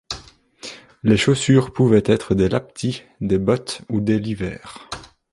[1.03, 4.89] Les chaussures pouvaient être des laptis, des bottes ou des l'hiver.